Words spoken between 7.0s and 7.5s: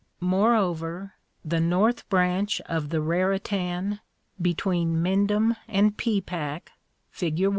Fig.